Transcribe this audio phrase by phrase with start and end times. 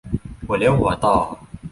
[0.45, 1.15] หัวเลี้ยวหัวต่อ